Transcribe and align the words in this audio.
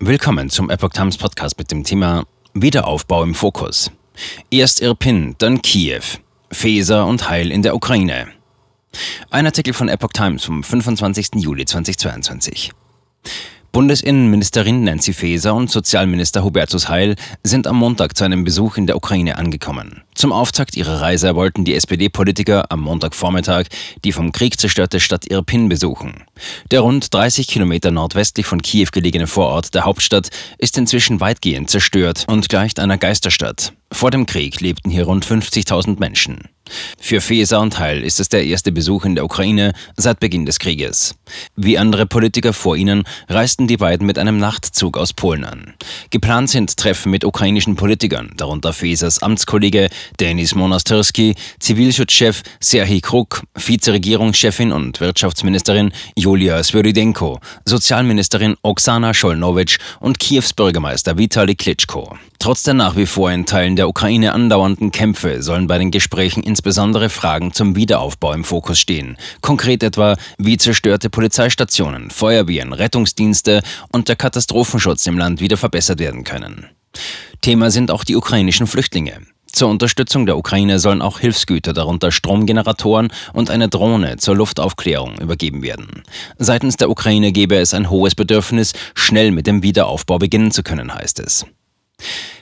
Willkommen 0.00 0.48
zum 0.48 0.70
Epoch 0.70 0.90
Times 0.90 1.18
Podcast 1.18 1.58
mit 1.58 1.72
dem 1.72 1.82
Thema 1.82 2.24
Wiederaufbau 2.54 3.24
im 3.24 3.34
Fokus. 3.34 3.90
Erst 4.48 4.80
Irpin, 4.80 5.34
dann 5.38 5.60
Kiew. 5.60 6.02
Feser 6.52 7.04
und 7.04 7.28
Heil 7.28 7.50
in 7.50 7.62
der 7.62 7.74
Ukraine. 7.74 8.28
Ein 9.30 9.46
Artikel 9.46 9.74
von 9.74 9.88
Epoch 9.88 10.12
Times 10.12 10.44
vom 10.44 10.62
25. 10.62 11.30
Juli 11.34 11.64
2022. 11.64 12.70
Bundesinnenministerin 13.78 14.82
Nancy 14.82 15.12
Faeser 15.12 15.54
und 15.54 15.70
Sozialminister 15.70 16.42
Hubertus 16.42 16.88
Heil 16.88 17.14
sind 17.44 17.68
am 17.68 17.76
Montag 17.76 18.16
zu 18.16 18.24
einem 18.24 18.42
Besuch 18.42 18.76
in 18.76 18.88
der 18.88 18.96
Ukraine 18.96 19.38
angekommen. 19.38 20.02
Zum 20.16 20.32
Auftakt 20.32 20.76
ihrer 20.76 21.00
Reise 21.00 21.36
wollten 21.36 21.64
die 21.64 21.76
SPD-Politiker 21.76 22.72
am 22.72 22.80
Montagvormittag 22.80 23.66
die 24.04 24.10
vom 24.10 24.32
Krieg 24.32 24.58
zerstörte 24.58 24.98
Stadt 24.98 25.30
Irpin 25.30 25.68
besuchen. 25.68 26.24
Der 26.72 26.80
rund 26.80 27.14
30 27.14 27.46
Kilometer 27.46 27.92
nordwestlich 27.92 28.46
von 28.46 28.62
Kiew 28.62 28.88
gelegene 28.90 29.28
Vorort 29.28 29.72
der 29.76 29.84
Hauptstadt 29.84 30.30
ist 30.58 30.76
inzwischen 30.76 31.20
weitgehend 31.20 31.70
zerstört 31.70 32.24
und 32.26 32.48
gleicht 32.48 32.80
einer 32.80 32.98
Geisterstadt. 32.98 33.74
Vor 33.92 34.10
dem 34.10 34.26
Krieg 34.26 34.60
lebten 34.60 34.90
hier 34.90 35.04
rund 35.04 35.24
50.000 35.24 36.00
Menschen. 36.00 36.48
Für 37.00 37.20
Feser 37.20 37.60
und 37.60 37.78
Heil 37.78 38.02
ist 38.02 38.20
es 38.20 38.28
der 38.28 38.44
erste 38.44 38.72
Besuch 38.72 39.04
in 39.04 39.14
der 39.14 39.24
Ukraine 39.24 39.72
seit 39.96 40.20
Beginn 40.20 40.46
des 40.46 40.58
Krieges. 40.58 41.14
Wie 41.56 41.78
andere 41.78 42.06
Politiker 42.06 42.52
vor 42.52 42.76
ihnen 42.76 43.04
reisten 43.28 43.66
die 43.66 43.76
beiden 43.76 44.06
mit 44.06 44.18
einem 44.18 44.38
Nachtzug 44.38 44.96
aus 44.96 45.12
Polen 45.12 45.44
an. 45.44 45.74
Geplant 46.10 46.50
sind 46.50 46.76
Treffen 46.76 47.10
mit 47.10 47.24
ukrainischen 47.24 47.76
Politikern, 47.76 48.30
darunter 48.36 48.72
Fesers 48.72 49.22
Amtskollege 49.22 49.88
Denis 50.20 50.54
Monastyrski, 50.54 51.34
Zivilschutzchef 51.60 52.42
Serhii 52.60 53.00
Kruk, 53.00 53.42
Vizeregierungschefin 53.54 54.72
und 54.72 55.00
Wirtschaftsministerin 55.00 55.92
Julia 56.16 56.62
Sviridenko, 56.62 57.40
Sozialministerin 57.64 58.56
Oksana 58.62 59.14
Scholnowitsch 59.14 59.78
und 60.00 60.18
Kiews 60.18 60.52
Bürgermeister 60.52 61.18
Vitali 61.18 61.54
Klitschko. 61.54 62.16
Trotz 62.40 62.62
der 62.62 62.74
nach 62.74 62.94
wie 62.96 63.06
vor 63.06 63.32
in 63.32 63.46
Teilen 63.46 63.74
der 63.74 63.88
Ukraine 63.88 64.32
andauernden 64.32 64.92
Kämpfe 64.92 65.42
sollen 65.42 65.66
bei 65.66 65.78
den 65.78 65.90
Gesprächen 65.90 66.42
insbesondere 66.42 67.08
Fragen 67.08 67.52
zum 67.52 67.74
Wiederaufbau 67.74 68.32
im 68.32 68.44
Fokus 68.44 68.78
stehen. 68.78 69.16
Konkret 69.40 69.82
etwa, 69.82 70.16
wie 70.38 70.56
zerstörte 70.56 71.10
Polizeistationen, 71.10 72.10
Feuerwehren, 72.10 72.72
Rettungsdienste 72.72 73.62
und 73.92 74.08
der 74.08 74.16
Katastrophenschutz 74.16 75.06
im 75.08 75.18
Land 75.18 75.40
wieder 75.40 75.56
verbessert 75.56 75.98
werden 75.98 76.22
können. 76.22 76.66
Thema 77.40 77.72
sind 77.72 77.90
auch 77.90 78.04
die 78.04 78.16
ukrainischen 78.16 78.68
Flüchtlinge. 78.68 79.20
Zur 79.50 79.68
Unterstützung 79.68 80.26
der 80.26 80.36
Ukraine 80.36 80.78
sollen 80.78 81.02
auch 81.02 81.18
Hilfsgüter, 81.18 81.72
darunter 81.72 82.12
Stromgeneratoren 82.12 83.08
und 83.32 83.50
eine 83.50 83.68
Drohne 83.68 84.18
zur 84.18 84.36
Luftaufklärung 84.36 85.18
übergeben 85.18 85.62
werden. 85.62 86.02
Seitens 86.36 86.76
der 86.76 86.90
Ukraine 86.90 87.32
gebe 87.32 87.56
es 87.56 87.74
ein 87.74 87.90
hohes 87.90 88.14
Bedürfnis, 88.14 88.74
schnell 88.94 89.32
mit 89.32 89.46
dem 89.46 89.62
Wiederaufbau 89.64 90.18
beginnen 90.18 90.52
zu 90.52 90.62
können, 90.62 90.94
heißt 90.94 91.18
es. 91.18 91.46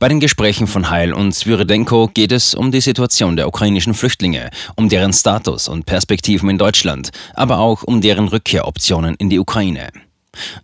Bei 0.00 0.08
den 0.08 0.18
Gesprächen 0.18 0.66
von 0.66 0.88
Heil 0.88 1.12
und 1.12 1.34
Svyridenko 1.34 2.08
geht 2.08 2.32
es 2.32 2.54
um 2.54 2.72
die 2.72 2.80
Situation 2.80 3.36
der 3.36 3.46
ukrainischen 3.46 3.92
Flüchtlinge, 3.92 4.48
um 4.74 4.88
deren 4.88 5.12
Status 5.12 5.68
und 5.68 5.84
Perspektiven 5.84 6.48
in 6.48 6.56
Deutschland, 6.56 7.10
aber 7.34 7.58
auch 7.58 7.82
um 7.82 8.00
deren 8.00 8.28
Rückkehroptionen 8.28 9.14
in 9.16 9.28
die 9.28 9.38
Ukraine. 9.38 9.90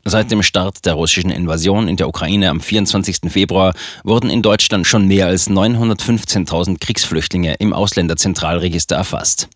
Seit 0.05 0.31
dem 0.31 0.43
Start 0.43 0.87
der 0.87 0.95
russischen 0.95 1.31
Invasion 1.31 1.89
in 1.89 1.97
der 1.97 2.09
Ukraine 2.09 2.51
am 2.51 2.61
24. 2.61 3.29
Februar 3.29 3.75
wurden 4.05 4.31
in 4.31 4.41
Deutschland 4.41 4.87
schon 4.87 5.09
mehr 5.09 5.27
als 5.27 5.51
915.000 5.51 6.79
Kriegsflüchtlinge 6.79 7.55
im 7.55 7.73
Ausländerzentralregister 7.73 8.97
erfasst. 8.97 9.49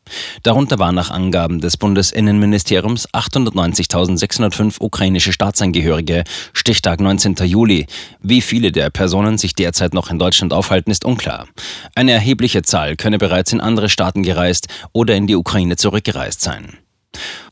Darunter 0.42 0.78
waren 0.78 0.96
nach 0.96 1.10
Angaben 1.10 1.60
des 1.60 1.76
Bundesinnenministeriums 1.76 3.08
890.605 3.10 4.76
ukrainische 4.80 5.32
Staatsangehörige, 5.32 6.24
Stichtag 6.52 7.00
19. 7.00 7.36
Juli. 7.44 7.86
Wie 8.20 8.40
viele 8.40 8.72
der 8.72 8.90
Personen 8.90 9.38
sich 9.38 9.54
derzeit 9.54 9.94
noch 9.94 10.10
in 10.10 10.18
Deutschland 10.18 10.52
aufhalten, 10.52 10.90
ist 10.90 11.04
unklar. 11.04 11.46
Eine 11.94 12.12
erhebliche 12.12 12.62
Zahl 12.62 12.96
könne 12.96 13.18
bereits 13.18 13.52
in 13.52 13.60
andere 13.60 13.88
Staaten 13.88 14.24
gereist 14.24 14.66
oder 14.92 15.14
in 15.14 15.26
die 15.28 15.36
Ukraine 15.36 15.76
zurückgereist 15.76 16.40
sein. 16.40 16.78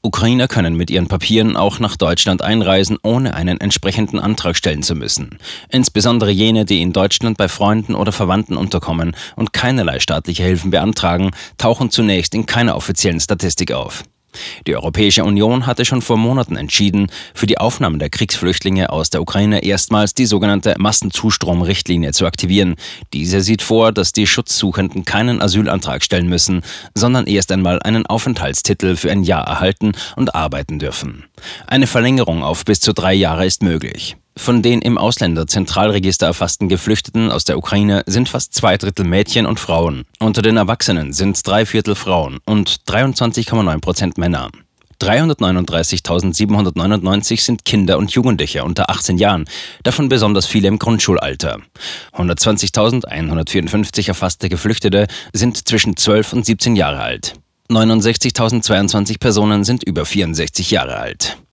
Ukrainer 0.03 0.49
können 0.49 0.77
mit 0.77 0.91
ihren 0.91 1.09
Papieren 1.09 1.57
auch 1.57 1.81
nach 1.81 1.97
Deutschland 1.97 2.43
einreisen, 2.43 2.99
ohne 3.03 3.35
einen 3.35 3.61
entsprechenden 3.61 4.19
Antrag 4.19 4.57
stellen 4.57 4.83
zu 4.83 4.95
müssen. 4.95 5.39
Insbesondere 5.69 6.31
jene, 6.31 6.65
die 6.65 6.83
in 6.83 6.93
Deutschland 6.93 7.37
bei 7.37 7.49
Freunden 7.49 7.95
oder 7.95 8.13
Verwandten 8.13 8.57
unterkommen 8.57 9.17
und 9.37 9.53
keinerlei 9.53 10.01
staatliche 10.01 10.45
Hilfen 10.45 10.71
beantragen, 10.71 11.33
tauchen 11.59 11.91
zunächst 11.91 12.35
in 12.35 12.47
keiner 12.47 12.77
offiziellen 12.77 13.21
Statistik 13.21 13.73
auf. 13.73 14.05
Die 14.66 14.77
Europäische 14.77 15.25
Union 15.25 15.66
hatte 15.66 15.84
schon 15.84 16.03
vor 16.03 16.16
Monaten 16.16 16.56
entschieden, 16.56 17.11
für 17.34 17.47
die 17.47 17.59
Aufnahme 17.59 17.99
der 17.99 18.11
Kriegsflüchtlinge 18.11 18.91
aus 18.91 19.11
der 19.11 19.22
Ukraine 19.22 19.65
erstmals 19.65 20.15
die 20.15 20.27
sogenannte 20.27 20.75
Massenzustromrichtlinie 20.78 22.12
zu 22.12 22.27
aktivieren. 22.27 22.77
Diese 23.12 23.41
sieht 23.41 23.62
vor, 23.62 23.93
dass 23.93 24.12
die 24.12 24.27
Schutzsuchenden 24.27 25.05
keinen 25.05 25.41
Asylantrag 25.41 26.03
stellen 26.03 26.28
müssen, 26.28 26.62
sondern 26.94 27.27
erst 27.27 27.53
einmal 27.53 27.81
einen 27.83 28.06
Aufenthaltstitel 28.06 28.97
für 28.97 29.11
ein 29.11 29.25
Jahr 29.25 29.47
erhalten 29.47 29.93
und 30.17 30.34
arbeiten 30.34 30.78
dürfen. 30.78 31.25
Eine 31.67 31.87
Verlängerung 31.87 32.43
auf 32.43 32.65
bis 32.65 32.81
zu 32.81 32.93
drei 32.93 33.15
Jahre 33.15 33.47
ist 33.47 33.62
möglich. 33.62 34.17
Von 34.38 34.62
den 34.62 34.81
im 34.82 34.99
Ausländerzentralregister 34.99 36.26
erfassten 36.26 36.69
Geflüchteten 36.69 37.32
aus 37.32 37.44
der 37.44 37.59
Ukraine 37.59 38.04
sind 38.06 38.28
fast 38.28 38.54
zwei 38.54 38.76
Drittel 38.76 39.04
Mädchen 39.04 39.47
und 39.47 39.59
Frauen. 39.59 40.04
Unter 40.21 40.43
den 40.43 40.56
Erwachsenen 40.56 41.12
sind 41.12 41.44
drei 41.47 41.66
Viertel 41.66 41.97
Frauen 41.97 42.38
und 42.47 42.82
23,9 42.87 43.81
Prozent 43.81 44.16
Männer. 44.16 44.50
339.799 45.03 47.43
sind 47.43 47.65
Kinder 47.65 47.99
und 47.99 48.12
Jugendliche 48.12 48.62
unter 48.65 48.91
18 48.91 49.19
Jahren, 49.19 49.47
davon 49.82 50.09
besonders 50.09 50.47
viele 50.47 50.69
im 50.69 50.78
Grundschulalter. 50.78 51.59
120.154 52.15 54.06
erfasste 54.09 54.49
Geflüchtete 54.49 55.09
sind 55.32 55.69
zwischen 55.69 55.97
12 55.97 56.32
und 56.32 56.47
17 56.47 56.76
Jahre 56.76 57.00
alt. 57.00 57.34
69.022 57.70 59.19
Personen 59.19 59.65
sind 59.65 59.82
über 59.82 60.06
64 60.06 60.70
Jahre 60.70 60.97
alt. 60.97 61.38